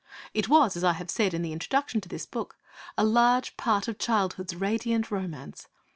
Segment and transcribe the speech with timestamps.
[0.33, 2.57] It was, as I have said in the introduction to this book,
[2.97, 5.67] a large part of childhood's radiant romance!